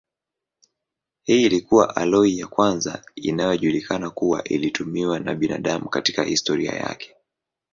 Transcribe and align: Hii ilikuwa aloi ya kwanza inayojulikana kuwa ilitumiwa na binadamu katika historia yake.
Hii 1.23 1.45
ilikuwa 1.45 1.95
aloi 1.95 2.37
ya 2.39 2.47
kwanza 2.47 3.03
inayojulikana 3.15 4.09
kuwa 4.09 4.43
ilitumiwa 4.43 5.19
na 5.19 5.35
binadamu 5.35 5.89
katika 5.89 6.23
historia 6.23 6.71
yake. 6.73 7.15